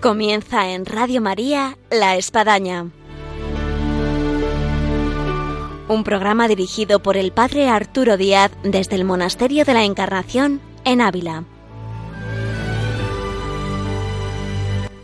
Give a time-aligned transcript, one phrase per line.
[0.00, 2.86] Comienza en Radio María La Espadaña.
[5.88, 11.02] Un programa dirigido por el Padre Arturo Díaz desde el Monasterio de la Encarnación en
[11.02, 11.44] Ávila.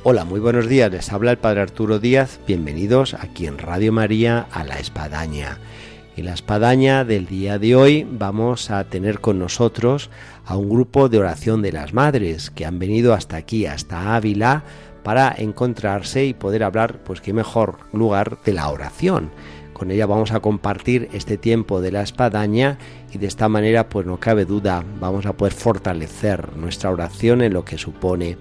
[0.03, 0.91] Hola, muy buenos días.
[0.91, 2.41] Les habla el Padre Arturo Díaz.
[2.47, 5.59] Bienvenidos aquí en Radio María a La Espadaña.
[6.17, 10.09] En la espadaña del día de hoy vamos a tener con nosotros
[10.47, 14.65] a un grupo de oración de las madres que han venido hasta aquí, hasta Ávila,
[15.07, 19.31] para encontrarse y poder hablar, pues qué mejor lugar de la oración.
[19.73, 22.77] Con ella vamos a compartir este tiempo de la espadaña
[23.13, 27.53] y de esta manera, pues no cabe duda, vamos a poder fortalecer nuestra oración en
[27.53, 28.37] lo que supone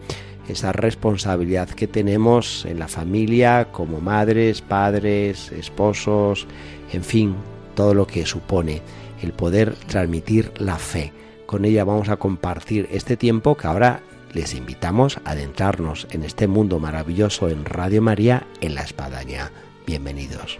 [0.49, 6.47] esa responsabilidad que tenemos en la familia como madres, padres, esposos,
[6.91, 7.35] en fin,
[7.75, 8.81] todo lo que supone
[9.21, 11.13] el poder transmitir la fe.
[11.45, 14.01] Con ella vamos a compartir este tiempo que ahora
[14.35, 19.51] les invitamos a adentrarnos en este mundo maravilloso en Radio María en la Espadaña.
[19.87, 20.59] Bienvenidos.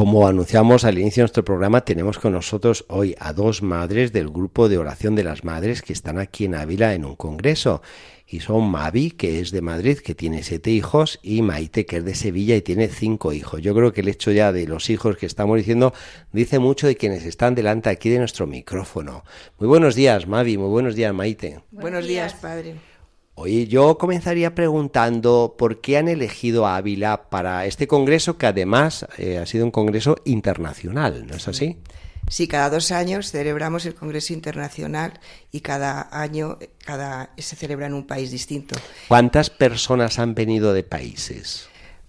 [0.00, 4.30] Como anunciamos al inicio de nuestro programa, tenemos con nosotros hoy a dos madres del
[4.30, 7.82] grupo de oración de las madres que están aquí en Ávila en un congreso
[8.26, 12.04] y son Mavi, que es de Madrid, que tiene siete hijos, y Maite, que es
[12.06, 13.60] de Sevilla y tiene cinco hijos.
[13.60, 15.92] Yo creo que el hecho ya de los hijos que estamos diciendo
[16.32, 19.22] dice mucho de quienes están delante aquí de nuestro micrófono.
[19.58, 21.60] Muy buenos días, Mavi, muy buenos días, Maite.
[21.72, 22.76] Buenos días, padre.
[23.42, 29.06] Oye, yo comenzaría preguntando por qué han elegido a Ávila para este congreso, que además
[29.16, 31.78] eh, ha sido un congreso internacional, ¿no es así?
[32.28, 35.18] Sí, cada dos años celebramos el Congreso Internacional
[35.50, 38.78] y cada año cada, se celebra en un país distinto.
[39.08, 41.66] ¿Cuántas personas han venido de países?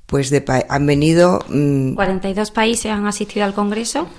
[0.08, 1.40] Pues de, han venido...
[1.48, 4.10] 42 mm, países han asistido al Congreso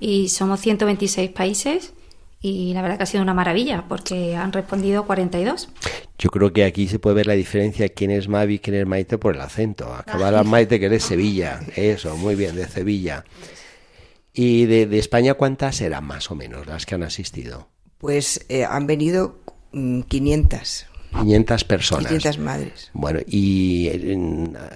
[0.00, 1.94] y somos 126 países
[2.40, 5.68] y la verdad que ha sido una maravilla porque han respondido 42.
[6.18, 8.86] Yo creo que aquí se puede ver la diferencia quién es Mavi y quién es
[8.86, 9.92] Maite por el acento.
[9.92, 11.60] Acaba la Maite que es de Sevilla.
[11.74, 13.24] Eso, muy bien, de Sevilla.
[14.32, 17.68] ¿Y de, España cuántas eran más o menos las que han asistido?
[17.98, 19.40] Pues eh, han venido
[19.72, 20.86] 500.
[21.12, 22.06] Mm, 500 personas.
[22.06, 22.90] 500 madres.
[22.92, 23.88] Bueno, ¿y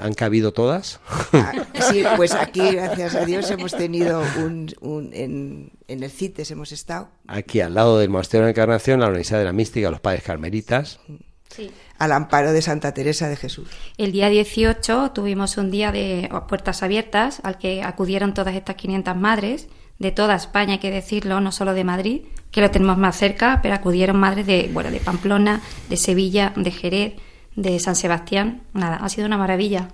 [0.01, 1.01] han cabido todas?
[1.33, 1.53] Ah,
[1.91, 5.11] sí, pues aquí, gracias a Dios, hemos tenido un...
[5.13, 7.09] en, el CITES hemos estado.
[7.27, 10.23] Aquí, al lado del Monasterio de la Encarnación, la Universidad de la Mística, los Padres
[10.23, 11.01] Carmelitas.
[11.49, 11.71] Sí
[12.03, 13.69] al amparo de Santa Teresa de Jesús.
[13.97, 19.17] El día 18 tuvimos un día de puertas abiertas al que acudieron todas estas 500
[19.17, 19.69] madres
[20.03, 23.61] de toda España, hay que decirlo, no solo de Madrid, que lo tenemos más cerca,
[23.63, 27.15] pero acudieron madres de, bueno, de Pamplona, de Sevilla, de Jerez,
[27.55, 28.63] de San Sebastián.
[28.75, 29.89] Nada, ha sido una maravilla.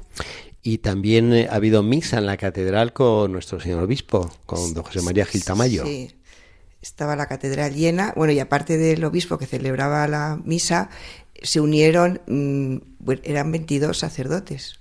[0.63, 4.83] Y también eh, ha habido misa en la catedral con nuestro señor obispo, con don
[4.83, 5.85] José María Gil Tamayo.
[5.85, 6.11] Sí,
[6.81, 8.15] estaba la catedral llena.
[8.17, 10.89] Bueno, y aparte del obispo que celebraba la misa,
[11.43, 14.81] se unieron, mm, eran 22 sacerdotes.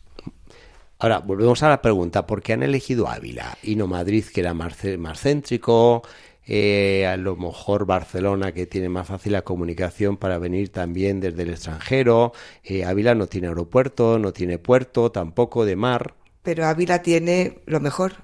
[1.00, 4.56] Ahora, volvemos a la pregunta, ¿por qué han elegido Ávila y no Madrid, que era
[4.56, 6.02] más, más céntrico,
[6.47, 11.44] eh, a lo mejor Barcelona, que tiene más fácil la comunicación para venir también desde
[11.44, 12.34] el extranjero?
[12.63, 16.16] Eh, Ávila no tiene aeropuerto, no tiene puerto, tampoco de mar.
[16.41, 18.24] Pero Ávila tiene lo mejor,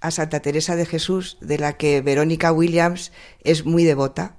[0.00, 3.12] a Santa Teresa de Jesús, de la que Verónica Williams
[3.44, 4.36] es muy devota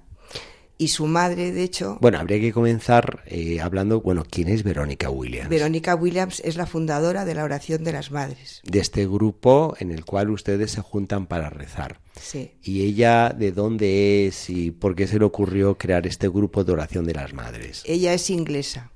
[0.83, 1.97] y su madre, de hecho...
[2.01, 5.47] Bueno, habría que comenzar eh, hablando, bueno, ¿quién es Verónica Williams?
[5.47, 8.59] Verónica Williams es la fundadora de la oración de las madres.
[8.65, 12.01] De este grupo en el cual ustedes se juntan para rezar.
[12.19, 12.51] Sí.
[12.61, 16.73] ¿Y ella de dónde es y por qué se le ocurrió crear este grupo de
[16.73, 17.83] oración de las madres?
[17.85, 18.91] Ella es inglesa.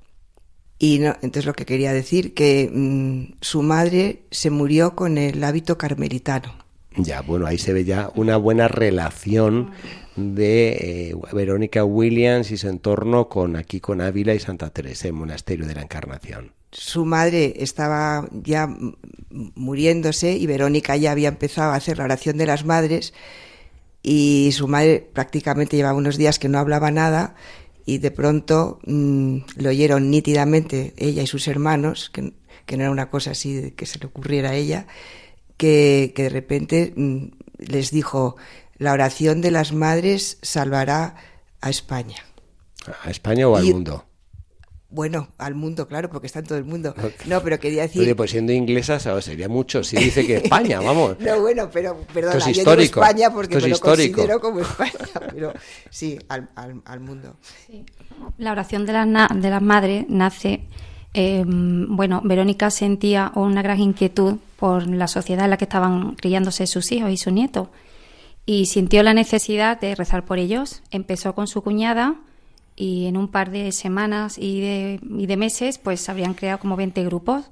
[0.78, 5.42] Y no, entonces lo que quería decir, que mm, su madre se murió con el
[5.42, 6.54] hábito carmelitano.
[6.96, 9.70] Ya, bueno, ahí se ve ya una buena relación
[10.18, 15.14] de eh, Verónica Williams y su entorno con aquí con Ávila y Santa Teresa, el
[15.14, 16.52] monasterio de la Encarnación.
[16.72, 18.68] Su madre estaba ya
[19.30, 23.14] muriéndose y Verónica ya había empezado a hacer la oración de las madres
[24.02, 27.34] y su madre prácticamente llevaba unos días que no hablaba nada
[27.86, 32.34] y de pronto mm, lo oyeron nítidamente ella y sus hermanos, que,
[32.66, 34.86] que, no era una cosa así que se le ocurriera a ella,
[35.56, 37.28] que, que de repente mm,
[37.58, 38.36] les dijo,
[38.78, 41.16] la oración de las madres salvará
[41.60, 42.24] a España.
[43.02, 44.04] ¿A España o al mundo?
[44.90, 46.94] Bueno, al mundo, claro, porque está en todo el mundo.
[47.26, 48.00] No, pero quería decir...
[48.00, 51.18] Oye, pues siendo inglesa, sería mucho si dice que España, vamos.
[51.20, 53.02] no, bueno, pero, perdona, Esto es histórico.
[53.02, 54.92] España porque me lo considero como España,
[55.34, 55.52] pero
[55.90, 57.36] sí, al, al, mundo.
[58.38, 60.62] La oración de, de las madres nace...
[61.14, 66.66] Em, bueno, Verónica sentía una gran inquietud por la sociedad en la que estaban criándose
[66.66, 67.68] sus hijos y sus nietos
[68.48, 70.80] y sintió la necesidad de rezar por ellos.
[70.90, 72.14] Empezó con su cuñada
[72.76, 76.74] y en un par de semanas y de, y de meses pues habrían creado como
[76.74, 77.44] 20 grupos.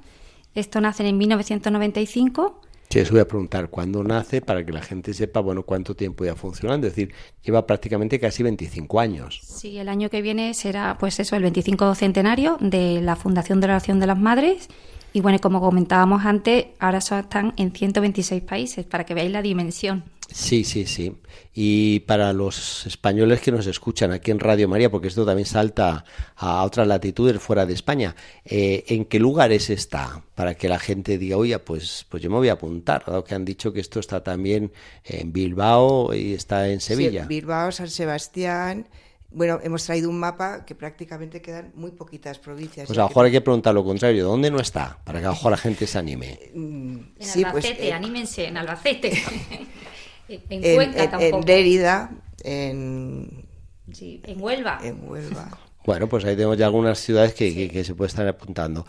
[0.54, 4.40] Esto nace en 1995 Sí, eso voy a preguntar, ¿cuándo nace?
[4.40, 6.86] Para que la gente sepa, bueno, cuánto tiempo ya funcionando.
[6.86, 7.12] Es decir,
[7.42, 9.40] lleva prácticamente casi 25 años.
[9.42, 13.66] Sí, el año que viene será, pues eso, el 25 centenario de la Fundación de
[13.66, 14.68] la Oración de las Madres.
[15.12, 20.04] Y bueno, como comentábamos antes, ahora están en 126 países, para que veáis la dimensión.
[20.32, 21.16] Sí, sí, sí.
[21.54, 26.04] Y para los españoles que nos escuchan aquí en Radio María, porque esto también salta
[26.36, 28.14] a otras latitudes fuera de España,
[28.44, 30.22] eh, ¿en qué lugares está?
[30.34, 33.34] Para que la gente diga, oye, pues, pues yo me voy a apuntar, dado que
[33.34, 34.72] han dicho que esto está también
[35.04, 37.22] en Bilbao y está en Sevilla.
[37.22, 38.86] Sí, Bilbao, San Sebastián.
[39.30, 42.86] Bueno, hemos traído un mapa que prácticamente quedan muy poquitas provincias.
[42.86, 44.98] Pues a lo mejor hay que preguntar lo contrario, ¿dónde no está?
[45.04, 46.38] Para que a lo mejor la gente se anime.
[46.54, 49.12] En sí, Albacete, pues, eh, anímense, en Albacete.
[50.28, 52.10] en, en, Lérida,
[52.42, 53.46] en...
[53.92, 54.80] Sí, en Huelva.
[54.82, 55.58] En Huelva.
[55.84, 58.86] Bueno, pues ahí tenemos ya algunas ciudades que, que, se puede estar apuntando.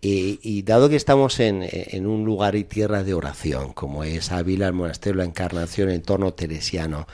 [0.00, 4.68] Y, dado que estamos en, en, un lugar y tierra de oración, como es Ávila,
[4.68, 7.08] el monasterio, la Encarnación, el entorno teresiano,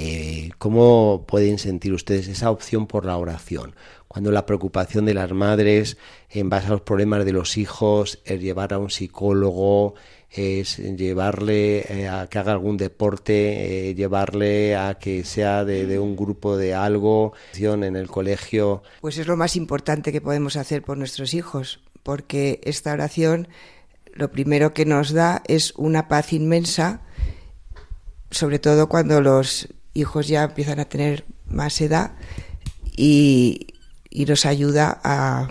[0.00, 3.74] eh, ¿cómo pueden sentir ustedes esa opción por la oración?
[4.06, 5.96] Cuando la preocupación de las madres
[6.30, 9.96] en base a los problemas de los hijos es llevar a un psicólogo,
[10.30, 16.16] es llevarle eh, a que haga algún deporte, eh, llevarle a que sea de, un
[16.16, 18.82] grupo de algo, en el colegio.
[19.00, 23.48] Pues es lo más importante que podemos hacer por nuestros hijos, porque esta oración
[24.12, 27.02] lo primero que nos da es una paz inmensa,
[28.30, 32.12] sobre todo cuando los hijos ya empiezan a tener más edad
[32.96, 33.68] y,
[34.10, 35.48] y nos ayuda a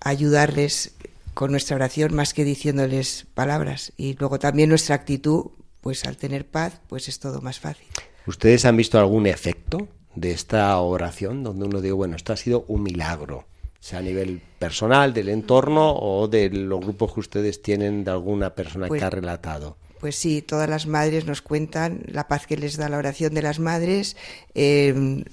[0.00, 0.94] ayudarles
[1.34, 3.92] con nuestra oración más que diciéndoles palabras.
[3.96, 5.46] Y luego también nuestra actitud,
[5.80, 7.86] pues al tener paz, pues es todo más fácil.
[8.26, 12.64] ¿Ustedes han visto algún efecto de esta oración donde uno dice, bueno, esto ha sido
[12.68, 13.46] un milagro?
[13.82, 18.54] sea a nivel personal, del entorno o de los grupos que ustedes tienen de alguna
[18.54, 19.76] persona pues que ha relatado.
[19.98, 23.42] Pues sí, todas las madres nos cuentan la paz que les da la oración de
[23.42, 24.16] las madres,
[24.54, 25.24] eh,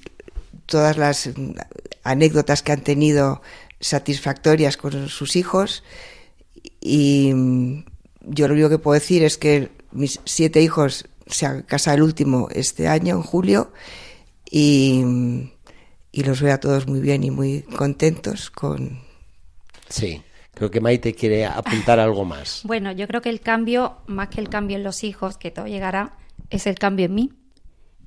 [0.66, 1.30] todas las
[2.04, 3.44] anécdotas que han tenido
[3.80, 5.84] satisfactorias con sus hijos
[6.81, 7.86] y mm,
[8.22, 12.04] yo lo único que puedo decir es que mis siete hijos se han casado el
[12.04, 13.72] último este año, en julio,
[14.50, 15.52] y, mm,
[16.12, 19.02] y los veo a todos muy bien y muy contentos con...
[19.90, 20.22] Sí.
[20.54, 22.62] Creo que Maite quiere apuntar algo más.
[22.66, 25.68] Bueno, yo creo que el cambio, más que el cambio en los hijos, que todo
[25.68, 26.18] llegará,
[26.50, 27.34] es el cambio en mí.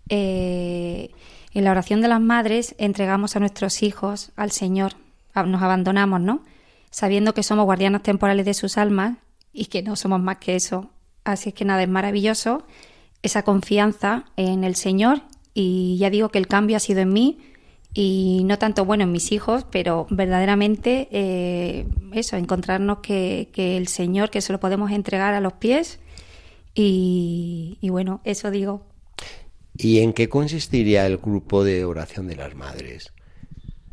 [0.08, 1.10] Eh,
[1.54, 4.94] en la oración de las madres entregamos a nuestros hijos al Señor
[5.34, 6.44] nos abandonamos, ¿no?
[6.90, 9.16] Sabiendo que somos guardianas temporales de sus almas
[9.52, 10.90] y que no somos más que eso.
[11.24, 12.64] Así es que nada, es maravilloso
[13.22, 15.22] esa confianza en el Señor
[15.54, 17.38] y ya digo que el cambio ha sido en mí
[17.94, 23.86] y no tanto bueno en mis hijos, pero verdaderamente eh, eso, encontrarnos que, que, el
[23.88, 26.00] Señor, que se lo podemos entregar a los pies
[26.74, 28.86] y, y bueno, eso digo.
[29.76, 33.12] ¿Y en qué consistiría el grupo de oración de las madres?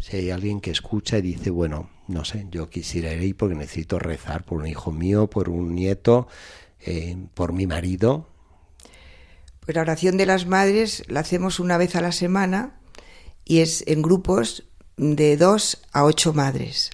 [0.02, 4.00] Si hay alguien que escucha y dice, bueno, no sé, yo quisiera ir porque necesito
[4.00, 6.28] rezar por un hijo mío, por un nieto,
[6.82, 8.28] eh, por mi marido.
[9.60, 12.80] Pues la oración de las madres la hacemos una vez a la semana
[13.46, 14.64] y es en grupos
[14.98, 16.92] de dos a ocho madres.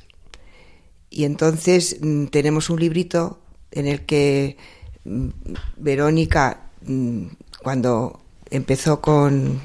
[1.10, 3.40] Y entonces mm, tenemos un librito
[3.72, 4.58] en el que
[5.06, 5.30] mm,
[5.78, 7.28] Verónica, mm,
[7.64, 9.62] cuando empezó con,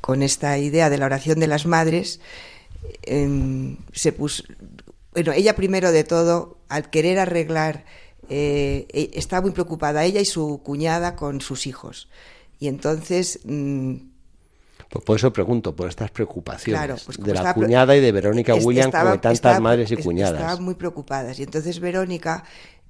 [0.00, 2.20] con esta idea de la oración de las madres,
[3.92, 4.44] se puso,
[5.12, 7.84] bueno, ella primero de todo, al querer arreglar,
[8.28, 12.08] eh, e, estaba muy preocupada ella y su cuñada con sus hijos.
[12.58, 13.40] Y entonces...
[13.44, 13.94] Mm,
[14.88, 18.94] pues por eso pregunto, por estas preocupaciones pues de la cuñada y de Verónica Williams,
[18.94, 20.40] como de tantas madres y cuñadas.
[20.40, 21.38] Estaban muy preocupadas.
[21.40, 22.44] Y entonces Verónica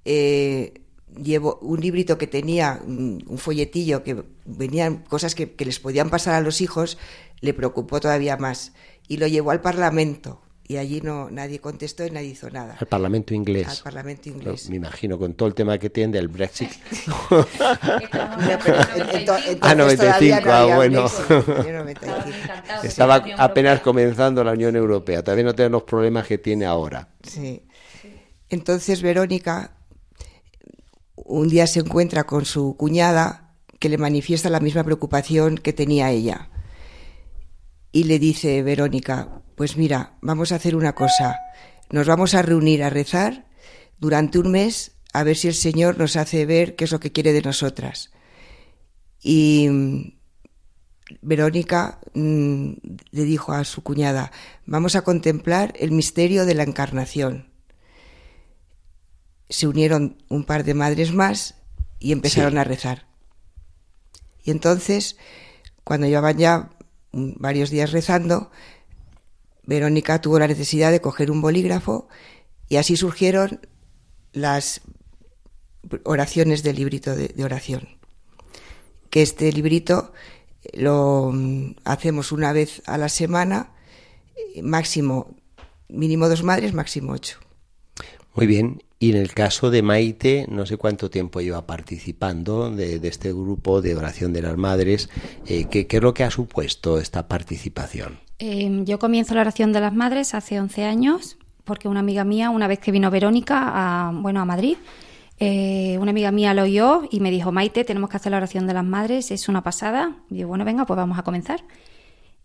[0.04, 0.82] eh,
[1.16, 6.34] llevó un librito que tenía, un folletillo que venían cosas que, que les podían pasar
[6.34, 6.98] a los hijos,
[7.40, 8.72] le preocupó todavía más
[9.08, 10.40] y lo llevó al Parlamento.
[10.66, 12.78] Y allí no nadie contestó y nadie hizo nada.
[12.80, 13.68] Al Parlamento inglés.
[13.68, 14.70] Al Parlamento inglés.
[14.70, 16.70] me imagino, con todo el tema que tiene del Brexit.
[19.60, 21.06] ah, 95, ah, bueno.
[22.82, 25.22] Estaba apenas comenzando la Unión Europea.
[25.22, 27.08] Todavía no tiene los problemas que tiene ahora.
[27.22, 27.66] Sí.
[28.48, 29.76] Entonces Verónica
[31.16, 36.10] un día se encuentra con su cuñada que le manifiesta la misma preocupación que tenía
[36.10, 36.48] ella
[37.94, 41.38] y le dice Verónica, pues mira, vamos a hacer una cosa,
[41.90, 43.46] nos vamos a reunir a rezar
[44.00, 47.12] durante un mes a ver si el Señor nos hace ver qué es lo que
[47.12, 48.10] quiere de nosotras.
[49.22, 50.12] Y mm,
[51.22, 52.72] Verónica mm,
[53.12, 54.32] le dijo a su cuñada,
[54.66, 57.52] vamos a contemplar el misterio de la encarnación.
[59.48, 61.54] Se unieron un par de madres más
[62.00, 63.06] y empezaron a rezar.
[64.42, 65.16] Y entonces,
[65.84, 66.73] cuando llevaban ya
[67.14, 68.50] varios días rezando,
[69.66, 72.08] Verónica tuvo la necesidad de coger un bolígrafo
[72.68, 73.60] y así surgieron
[74.32, 74.80] las
[76.04, 77.88] oraciones del librito de, oración.
[79.10, 80.12] Que este librito
[80.72, 83.72] lo mm, hacemos una vez a la semana,
[84.62, 85.36] máximo,
[85.88, 87.38] mínimo dos madres, máximo ocho.
[88.34, 88.82] Muy bien.
[89.04, 93.82] Y en el caso de Maite, no sé cuánto tiempo lleva participando de, este grupo
[93.82, 95.10] de oración de las madres.
[95.44, 98.18] Eh, ¿qué, es lo que ha supuesto esta participación?
[98.38, 102.48] Em, yo comienzo la oración de las madres hace 11 años, porque una amiga mía,
[102.48, 104.78] una vez que vino Verónica a, bueno, a Madrid,
[105.38, 108.66] eh, una amiga mía lo oyó y me dijo, Maite, tenemos que hacer la oración
[108.66, 110.16] de las madres, es una pasada.
[110.30, 111.62] Y yo, bueno, venga, pues vamos a comenzar.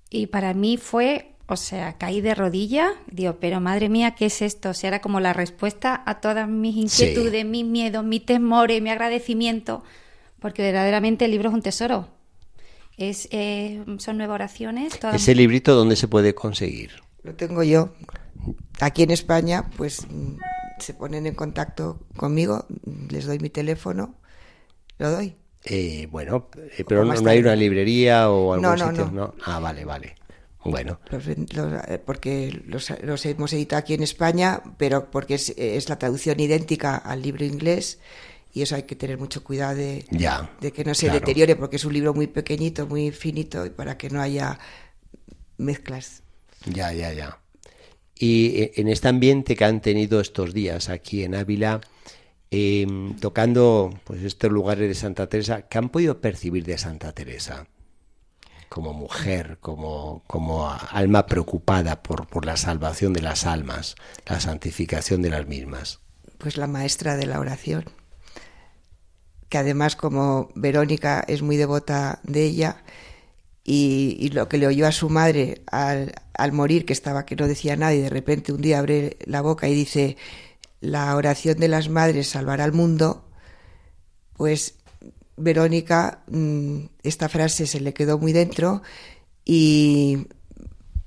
[0.09, 4.43] Y para mí fue, o sea, caí de rodilla, digo, pero madre mía, ¿qué es
[4.43, 4.69] esto?
[4.69, 8.91] O sea, era como la respuesta a todas mis inquietudes, mis miedos, mis temores, mi
[8.91, 9.83] agradecimiento,
[10.39, 12.07] porque verdaderamente el libro es un tesoro.
[12.97, 14.99] Es, eh, son nueve oraciones.
[15.11, 16.91] ¿Ese librito dónde se puede conseguir?
[17.23, 17.93] Lo tengo yo.
[18.79, 20.05] Aquí en España, pues
[20.77, 22.67] se ponen en contacto conmigo,
[23.09, 24.15] les doy mi teléfono,
[24.99, 25.35] lo doy.
[25.65, 30.15] Eh, bueno, eh, pero no, hay una librería o algún sitio, no, Ah, vale, vale.
[30.63, 30.99] Bueno.
[31.11, 32.89] Eh, porque los,
[33.25, 37.99] hemos editado aquí en España, pero porque es, la traducción idéntica al libro inglés
[38.53, 40.05] y eso hay que tener mucho cuidado de,
[40.59, 43.97] de que no se deteriore porque es un libro muy pequeñito, muy finito y para
[43.97, 44.59] que no haya
[45.57, 46.23] mezclas.
[46.65, 47.39] Ya, ya, ya.
[48.15, 51.79] Y eh, en este ambiente que han tenido estos días aquí en Ávila,
[52.51, 57.67] em, tocando pues estos lugares de Santa Teresa, ¿qué han podido percibir de Santa Teresa?
[58.69, 63.95] Como mujer, como, como alma preocupada por, por la salvación de las almas,
[64.25, 65.99] la santificación de las mismas.
[66.37, 67.85] Pues la maestra de la oración,
[69.49, 72.83] que además como Verónica es muy devota de ella,
[73.71, 77.47] y, lo que le oyó a su madre al, al, morir, que estaba que no
[77.47, 80.17] decía nada, y de repente un día abre la boca y dice,
[80.81, 83.25] la oración de las madres salvará al mundo,
[84.37, 84.78] pues
[85.39, 88.81] Verónica, mm, esta frase se le quedó muy dentro
[89.45, 90.27] y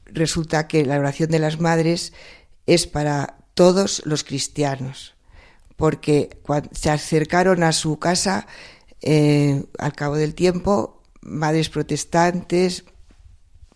[0.07, 2.13] resulta que la oración de las madres
[2.67, 5.15] es para todos los cristianos,
[5.77, 8.47] porque cuando se acercaron a su casa,
[9.01, 12.85] eh, al cabo del tiempo, madres protestantes,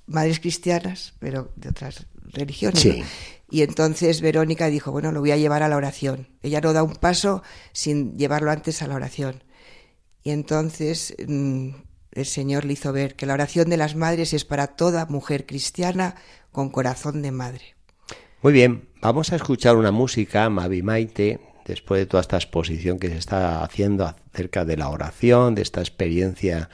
[0.06, 2.86] madres cristianas, pero de otras religiones.
[3.50, 6.28] Y entonces Verónica dijo, bueno, lo voy a llevar a la oración.
[6.42, 9.42] Ella no da un paso sin llevarlo antes a la oración.
[10.26, 11.68] Y entonces mm,
[12.10, 15.46] el Señor le hizo ver que la oración de las madres es para toda mujer
[15.46, 16.16] cristiana
[16.50, 17.76] con corazón de madre.
[18.42, 23.08] Muy bien, vamos a escuchar una música, Mavi Maite, después de toda esta exposición que
[23.08, 26.70] se está haciendo acerca de la oración, de esta experiencia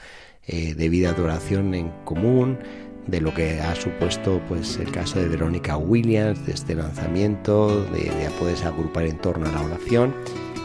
[0.47, 2.57] eh, de vida de oración en común,
[3.05, 8.05] de lo que ha supuesto pues el caso de Verónica Williams, de este lanzamiento, de,
[8.05, 10.15] de poderse agrupar en torno a la oración.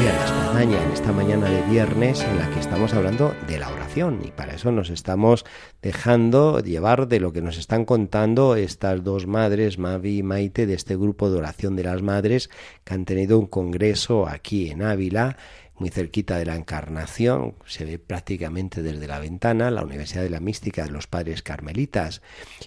[0.00, 4.54] En esta mañana de viernes en la que estamos hablando de la oración y para
[4.54, 5.44] eso nos estamos
[5.82, 10.72] dejando llevar de lo que nos están contando estas dos madres, Mavi y Maite, de
[10.72, 12.48] este grupo de oración de las madres
[12.84, 15.36] que han tenido un congreso aquí en Ávila
[15.76, 20.40] muy cerquita de la Encarnación, se ve prácticamente desde la ventana, la Universidad de la
[20.40, 22.20] Mística de los Padres Carmelitas.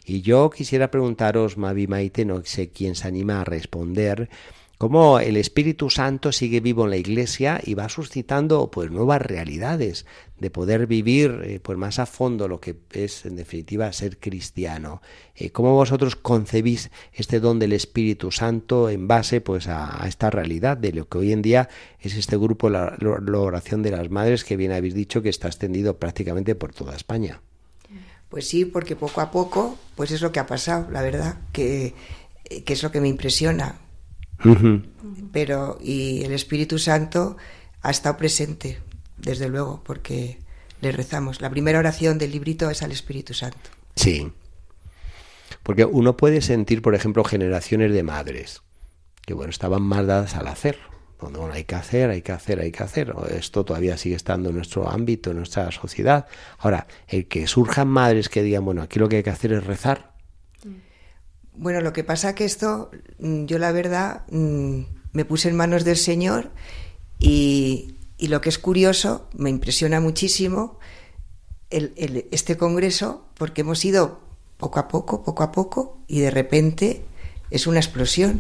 [0.06, 4.30] Y yo quisiera preguntaros, Mavi Maite, no sé quién se anima a responder,
[4.84, 10.06] cómo el Espíritu Santo sigue vivo en la Iglesia y va suscitando pues nuevas realidades
[10.38, 15.02] de poder vivir eh, pues más a fondo lo que es en definitiva ser cristiano.
[15.36, 20.76] Eh, ¿Cómo vosotros concebís este don del Espíritu Santo en base pues a, esta realidad
[20.76, 21.70] de lo que hoy en día
[22.02, 25.48] es este grupo la, la oración de las madres que bien habéis dicho que está
[25.48, 27.40] extendido prácticamente por toda España?
[28.28, 31.94] Pues sí, porque poco a poco pues es lo que ha pasado, la verdad, que,
[32.44, 33.80] que es lo que me impresiona
[35.32, 37.38] pero, y el Espíritu Santo
[37.82, 38.80] ha estado presente,
[39.18, 40.40] desde luego, porque
[40.82, 41.42] le rezamos.
[41.42, 43.70] La primera oración del librito es al Espíritu Santo.
[43.96, 44.32] Sí.
[45.64, 48.62] Porque uno puede sentir, por ejemplo, generaciones de madres
[49.26, 50.78] que, bueno, estaban más dadas al hacer.
[51.20, 53.14] Bueno, hay que hacer, hay que hacer, hay que hacer.
[53.32, 56.28] Esto todavía sigue estando en nuestro ámbito, en nuestra sociedad.
[56.60, 59.64] Ahora, el que surjan madres que digan, bueno, aquí lo que hay que hacer es
[59.64, 60.13] rezar,
[61.56, 64.82] bueno, lo que pasa que esto, mm, yo la verdad, mm,
[65.12, 66.52] me puse en manos del Señor
[67.20, 70.80] y, lo que es curioso, me impresiona muchísimo
[71.70, 74.22] este congreso porque hemos ido
[74.58, 77.04] poco a poco, poco a poco y de repente
[77.52, 78.40] es una explosión.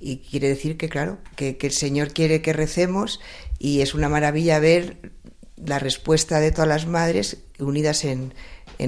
[0.00, 3.20] Y quiere decir que, claro, que, el Señor quiere que recemos
[3.58, 5.12] y es una maravilla ver
[5.56, 8.32] la respuesta de todas las madres unidas en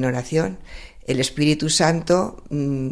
[0.04, 0.58] oración
[1.06, 2.90] el Espíritu Santo, mm,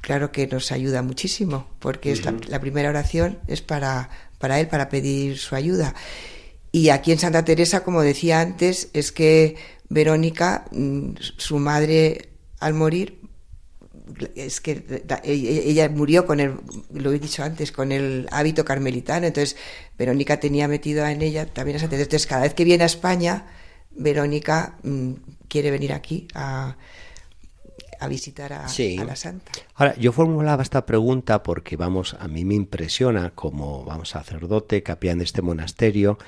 [0.00, 4.88] claro que nos ayuda muchísimo, porque es la, primera oración es para, para Él, para
[4.88, 5.94] pedir su ayuda.
[6.72, 9.56] Y aquí en Santa Teresa, como decía antes, es que
[9.88, 12.28] Verónica, mm, su madre
[12.60, 13.20] al morir,
[14.34, 16.56] es que ella murió con el,
[16.92, 19.56] lo he dicho antes, con el hábito carmelitano, entonces
[19.96, 22.08] Verónica tenía metido en ella también a Santa Teresa.
[22.08, 23.46] Entonces cada vez que viene a España,
[23.90, 25.12] Verónica mm,
[25.48, 26.76] quiere venir aquí a,
[28.04, 28.66] a visitar a,
[29.04, 29.52] la santa.
[29.74, 35.18] Ahora, yo formulaba esta pregunta porque, vamos, a mí me impresiona como, vamos, sacerdote, capellán
[35.18, 36.18] de este monasterio,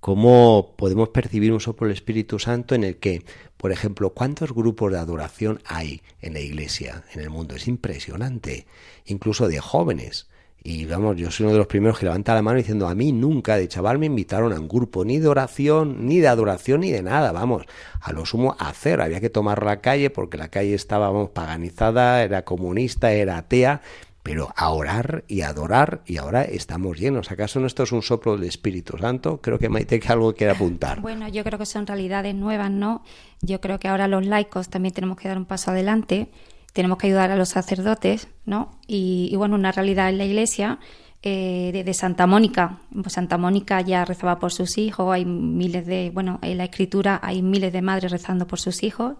[0.00, 3.24] cómo podemos percibir un soplo del Espíritu Santo en el que,
[3.56, 7.54] por ejemplo, cuántos grupos de adoración hay en la iglesia, en el mundo.
[7.54, 8.66] Es impresionante,
[9.06, 10.28] incluso de jóvenes.
[10.66, 13.12] Y vamos, yo soy uno de los primeros que levanta la mano diciendo, a mí
[13.12, 16.90] nunca de chaval me invitaron a un grupo ni de oración, ni de adoración, ni
[16.90, 17.66] de nada, vamos,
[18.00, 21.28] a lo sumo a hacer, había que tomar la calle porque la calle estaba, vamos,
[21.28, 23.82] paganizada, era comunista, era atea,
[24.22, 27.30] pero a orar y adorar y ahora estamos llenos.
[27.30, 29.42] ¿Acaso no esto es un soplo del Espíritu Santo?
[29.42, 31.02] Creo que Maite que algo quiere apuntar.
[31.02, 33.02] Bueno, yo creo que son realidades nuevas, ¿no?
[33.42, 36.30] Yo creo que ahora los laicos también tenemos que dar un paso adelante
[36.74, 38.72] tenemos que ayudar a los sacerdotes, ¿no?
[38.86, 40.80] Y, bueno, una realidad en la iglesia
[41.22, 42.80] eh, de, Santa Mónica.
[42.92, 47.20] Pues Santa Mónica ya rezaba por sus hijos, hay miles de, bueno, en la escritura
[47.22, 49.14] hay miles de madres rezando por sus hijos.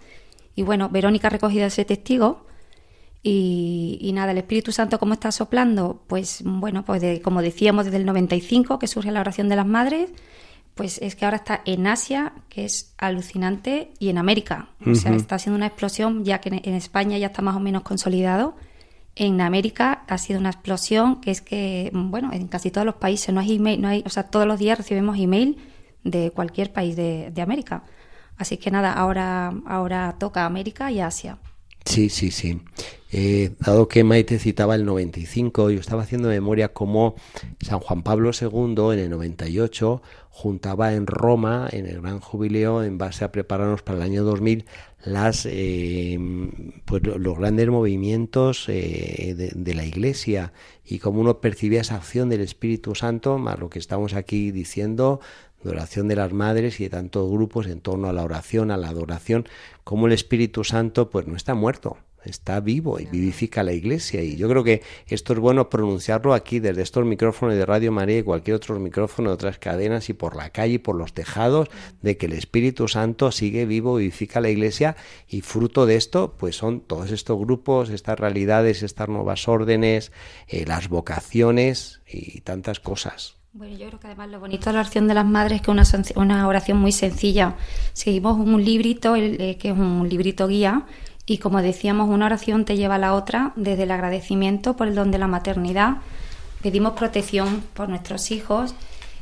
[0.57, 2.45] Y bueno, Verónica ha recogido ese testigo.
[3.23, 6.03] Y, nada, el Espíritu Santo, ¿cómo está soplando?
[6.09, 10.11] Pues bueno, pues como decíamos desde el 95 que surge la oración de las madres,
[10.75, 14.69] pues es que ahora está en Asia, que es alucinante, y en América.
[14.85, 17.83] O sea, está haciendo una explosión, ya que en España ya está más o menos
[17.83, 18.57] consolidado.
[19.15, 23.33] En América ha sido una explosión que es que, bueno, en casi todos los países
[23.33, 25.59] no hay email, no hay, o sea, todos los días recibimos email
[26.03, 27.85] de cualquier país de, de América.
[28.37, 31.39] Así que nada, ahora, ahora toca América y Asia.
[31.85, 32.61] Sí, sí, sí.
[33.13, 37.15] Eh, dado que Maite citaba el 95, yo estaba haciendo memoria como
[37.61, 42.99] San Juan Pablo II en el 98 juntaba en Roma, en el gran jubileo, en
[42.99, 44.65] base a prepararnos para el año 2000,
[45.05, 46.19] las, eh,
[46.85, 50.53] pues, los grandes movimientos eh, de, de, la Iglesia
[50.85, 55.21] y cómo uno percibía esa acción del Espíritu Santo, más lo que estamos aquí diciendo
[55.65, 58.77] de oración de las madres y de tantos grupos en torno a la oración, a
[58.77, 59.49] la adoración,
[59.83, 64.23] como el Espíritu Santo pues no está muerto, está vivo y vivifica la iglesia.
[64.23, 68.19] Y yo creo que esto es bueno pronunciarlo aquí desde estos micrófonos de Radio María
[68.19, 71.69] y cualquier otro micrófono de otras cadenas y por la calle y por los tejados,
[72.03, 74.97] de que el Espíritu Santo sigue vivo, vivifica la iglesia
[75.29, 80.13] y fruto de esto, pues son todos estos grupos, estas realidades, estas nuevas órdenes,
[80.49, 83.44] eh, las vocaciones y tantas cosas.
[83.57, 85.71] Bueno, yo creo que además lo bonito de la oración de las madres es que
[85.71, 87.55] es una, una oración muy sencilla.
[87.93, 90.87] Seguimos un librito, eh, que es un librito guía,
[91.25, 94.97] y como decíamos, una oración te lleva a la otra desde el agradecimiento por el
[94.97, 95.99] don de la maternidad.
[96.65, 98.75] Pedimos protección por nuestros hijos,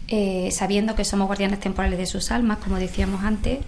[0.08, 3.58] eh, sabiendo que somos guardianes temporales de sus almas, como decíamos antes,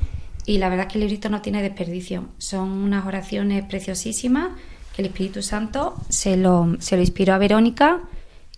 [0.46, 2.24] y la verdad es que el librito no tiene desperdicio.
[2.38, 4.52] Son unas oraciones preciosísimas
[4.96, 8.00] que el Espíritu Santo se lo, se lo inspiró a Verónica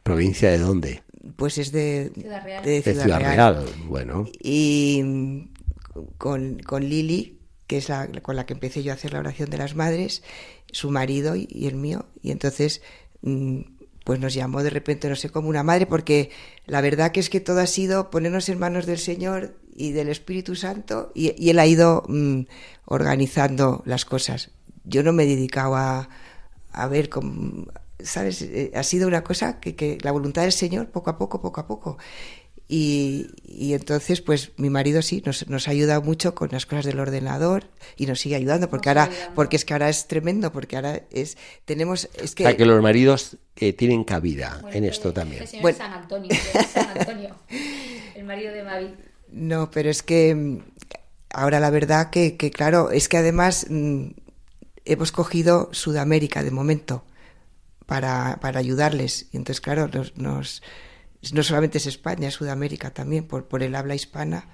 [0.02, 1.02] ¿Provincia de dónde?
[1.36, 2.64] pues es de Ciudad Real.
[2.64, 3.54] de De Ciudad Real.
[3.54, 3.66] Real.
[3.86, 5.50] Bueno, y
[6.18, 9.50] con, con Lili, que es la con la que empecé yo a hacer la oración
[9.50, 10.22] de las madres,
[10.72, 12.82] su marido y, el mío, y entonces
[13.22, 13.60] mm,
[14.04, 16.30] pues nos llamó de repente, no sé, como una madre, porque
[16.66, 20.08] la verdad que es que todo ha sido ponernos en manos del Señor y del
[20.08, 22.42] Espíritu Santo, y, y Él ha ido mm,
[22.84, 24.50] organizando las cosas.
[24.84, 26.08] Yo no me he dedicado a,
[26.72, 27.66] a ver cómo,
[27.98, 28.42] ¿sabes?
[28.42, 31.60] Eh, Ha sido una cosa que, que la voluntad del Señor, poco a poco, poco
[31.60, 31.98] a poco.
[32.68, 36.84] Y, y entonces, pues mi marido sí, nos, nos ha ayudado mucho con las cosas
[36.84, 40.74] del ordenador y nos sigue ayudando, porque ahora, porque es que ahora es tremendo, porque
[40.74, 45.12] ahora es, tenemos, es que, o sea que los maridos eh, tienen cabida en esto
[45.12, 45.42] también.
[45.42, 45.78] El señor Bueno.
[45.78, 47.36] San Antonio, de San Antonio,
[48.16, 48.94] el marido de Mavi.
[49.30, 50.58] no, pero es que mm,
[51.30, 54.06] ahora la verdad que, que claro, es que además mm,
[54.86, 57.04] hemos cogido Sudamérica de momento
[57.86, 59.26] para, para ayudarles.
[59.32, 60.62] Y entonces, claro, nos, nos-
[61.32, 64.48] no solamente es España, es Sudamérica también, por, por el habla hispana.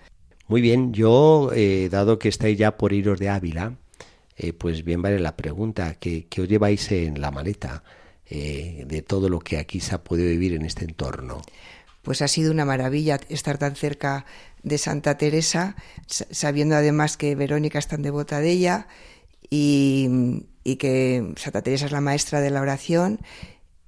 [0.49, 3.77] Muy bien, yo, eh, dado que estáis ya por iros de Ávila,
[4.37, 7.83] eh, pues bien vale la pregunta, ¿qué, qué os lleváis en la maleta
[8.27, 11.43] eh, de todo lo que aquí se ha podido vivir en este entorno?
[12.03, 14.27] Pues ha sido una maravilla estar tan cerca
[14.63, 18.89] de Santa Teresa, sa- sabiendo además que Verónica es tan devota de ella
[19.49, 20.09] y,
[20.65, 23.21] y que Santa Teresa es la maestra de la oración.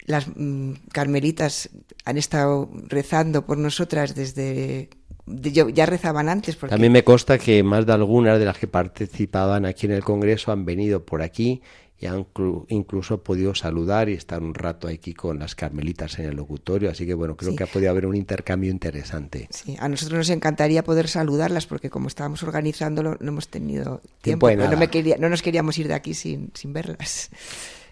[0.04, 1.70] Las mm, carmelitas
[2.04, 4.90] han estado rezando por nosotras desde...
[5.26, 8.58] de- yo- ya rezaban antes porque También me consta que más de algunas de las
[8.58, 11.62] que participaban aquí en el Congreso han venido por aquí
[11.98, 16.26] y han clu- incluso podido saludar y estar un rato aquí con las carmelitas en
[16.26, 17.56] el locutorio, así que bueno, creo Sí.
[17.56, 19.46] que ha podido haber un intercambio interesante.
[19.50, 24.48] Sí, a nosotros nos encantaría poder saludarlas porque como estábamos organizándolo no hemos tenido Tiempo
[24.48, 27.30] tiempo, de pero no, me quería, no nos queríamos ir de aquí sin, sin verlas.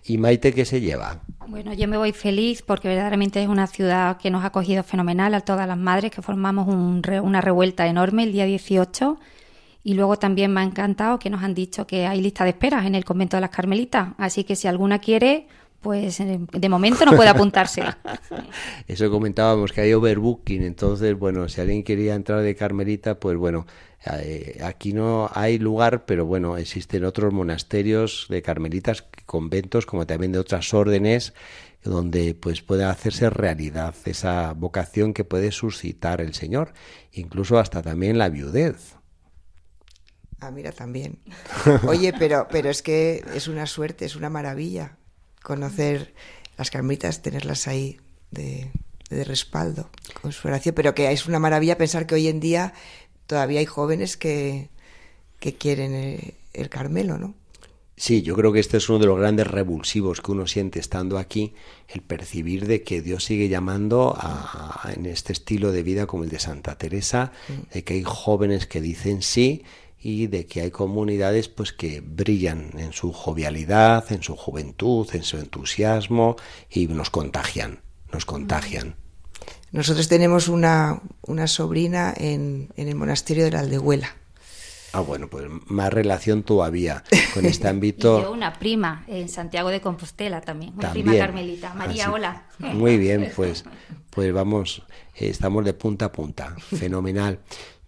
[0.04, 1.20] ¿Y Maite qué se lleva?
[1.46, 5.34] Bueno, yo me voy feliz porque verdaderamente es una ciudad que nos ha acogido fenomenal
[5.34, 9.18] a todas las madres, que formamos un una revuelta enorme el día 18.
[9.84, 12.86] Y luego también me ha encantado que nos han dicho que hay lista de esperas
[12.86, 14.10] en el convento de las Carmelitas.
[14.16, 15.46] Así que si alguna quiere,
[15.82, 17.82] pues eh, de momento no puede apuntarse.
[18.88, 23.66] Eso comentábamos que hay overbooking, entonces, bueno, si alguien quería entrar de Carmelita, pues bueno,
[24.06, 30.32] eh, aquí no hay lugar, pero bueno, existen otros monasterios de Carmelitas, conventos, como también
[30.32, 31.34] de otras órdenes,
[31.82, 36.72] donde pues puede hacerse realidad esa vocación que puede suscitar el Señor,
[37.10, 38.94] incluso hasta también la viudez.
[40.38, 41.18] Ah, mira, también.
[41.86, 44.98] Oye, pero, pero es que es una suerte, es una maravilla
[45.42, 46.14] conocer
[46.58, 47.98] las carmelitas, tenerlas ahí
[48.30, 48.70] de,
[49.10, 50.74] de respaldo con su oración.
[50.74, 52.72] Pero que es una maravilla pensar que hoy en día
[53.26, 54.68] todavía hay jóvenes que,
[55.40, 57.34] que quieren el, el Carmelo, ¿no?
[57.94, 61.18] Sí, yo creo que este es uno de los grandes revulsivos que uno siente estando
[61.18, 61.54] aquí,
[61.88, 66.24] el percibir de que Dios sigue llamando a, a- en este estilo de vida como
[66.24, 67.32] el de Santa Teresa,
[67.72, 69.62] de que hay jóvenes que dicen sí
[70.02, 75.22] y de que hay comunidades pues que brillan en su jovialidad, en su juventud, en
[75.22, 76.36] su entusiasmo
[76.70, 77.80] y nos contagian,
[78.12, 78.96] nos contagian.
[79.70, 84.16] Nosotros tenemos una, una sobrina en, en el monasterio de la Aldehuela.
[84.94, 88.20] Ah, bueno, pues más relación todavía con este Y ámbito.
[88.22, 91.06] yo una prima en Santiago de Compostela también, una También.
[91.06, 91.72] prima carmelita.
[91.74, 92.46] María, Así- hola.
[92.58, 93.64] Muy bien, pues,
[94.10, 94.82] pues vamos,
[95.14, 96.54] eh, estamos de punta a punta.
[96.76, 97.38] Fenomenal.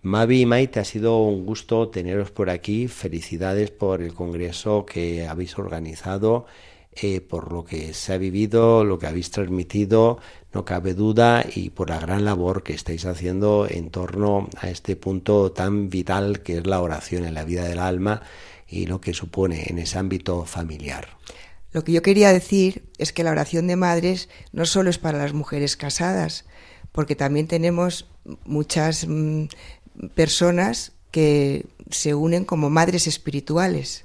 [0.05, 2.89] Mavi y Maite, ha sido un gusto teneros por aquí.
[2.89, 6.45] Felicidades por el congreso que habéis organizado,
[6.93, 10.19] eh, por lo que se ha vivido, lo que habéis transmitido.
[10.53, 14.95] no cabe duda, y por la gran labor que estáis haciendo en torno a este
[14.95, 18.21] punto tan vital que es la oración en la vida del alma
[18.69, 21.09] y lo que supone en ese ámbito familiar.
[21.73, 25.17] Lo que yo quería decir es que la oración de madres no solo es para
[25.17, 26.45] las mujeres casadas,
[26.93, 28.07] porque también tenemos
[28.45, 29.47] muchas mm,
[30.15, 34.05] personas que se unen como madres espirituales.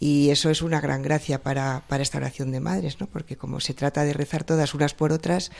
[0.00, 3.06] Y eso es una gran gracia para, para esta oración de madres, ¿no?
[3.06, 5.52] porque como se trata de rezar todas unas por otras,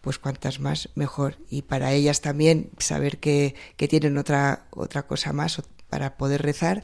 [0.00, 1.36] pues cuantas más mejor.
[1.48, 6.82] Y para ellas también saber que, que tienen otra, otra cosa más para poder rezar,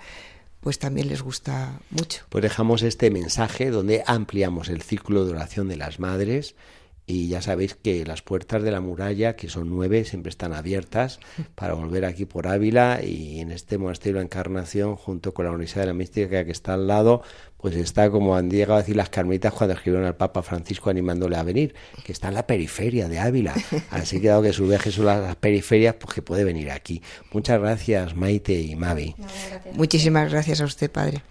[0.60, 2.24] pues también les gusta mucho.
[2.28, 6.54] Pues dejamos este mensaje donde ampliamos el círculo de oración de las madres
[7.10, 11.18] y ya sabéis que las puertas de la muralla, que son nueve, siempre están abiertas
[11.56, 15.50] para volver aquí por Ávila y en este monasterio de la Encarnación, junto con la
[15.50, 17.22] Universidad de la Mística que está al lado,
[17.56, 21.36] pues está como han llegado a decir las carmelitas cuando escribieron al Papa Francisco animándole
[21.36, 23.54] a venir, que está en la periferia de Ávila.
[23.90, 27.02] Así que dado que su viaje son las periferias, pues que puede venir aquí.
[27.32, 29.16] Muchas gracias, Maite y Mavi.
[29.72, 31.22] Muchísimas gracias a usted, Padre.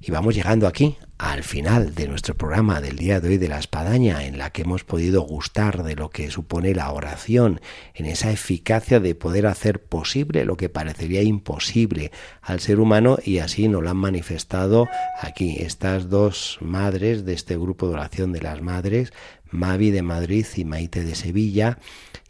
[0.00, 3.58] Y vamos llegando aquí al final de nuestro programa del día de hoy de la
[3.58, 7.60] espadaña, en la que hemos podido gustar de lo que supone la oración,
[7.94, 13.38] en esa eficacia de poder hacer posible lo que parecería imposible al ser humano y
[13.38, 14.88] así nos lo han manifestado
[15.20, 19.12] aquí estas dos madres de este grupo de oración de las madres,
[19.50, 21.78] Mavi de Madrid y Maite de Sevilla,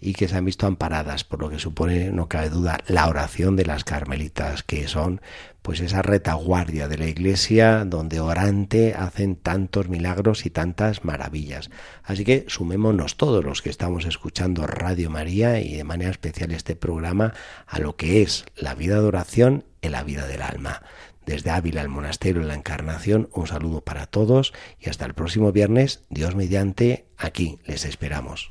[0.00, 3.56] y que se han visto amparadas por lo que supone, no cabe duda, la oración
[3.56, 5.20] de las carmelitas, que son
[5.62, 11.68] pues esa retaguardia de la iglesia donde orante hacen tantos milagros y tantas maravillas.
[12.02, 16.74] Así que sumémonos todos los que estamos escuchando Radio María y de manera especial este
[16.74, 17.34] programa
[17.66, 20.82] a lo que es la vida de oración en la vida del alma.
[21.28, 25.52] Desde Ávila, el monasterio de la Encarnación, un saludo para todos y hasta el próximo
[25.52, 28.50] viernes, Dios mediante, aquí les esperamos.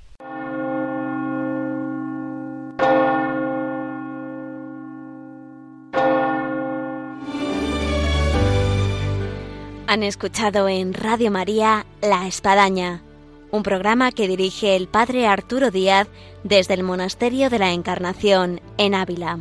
[9.87, 13.01] Han escuchado en Radio María La Espadaña,
[13.49, 16.09] un programa que dirige el Padre Arturo Díaz
[16.43, 19.39] desde el Monasterio de la Encarnación en Ávila.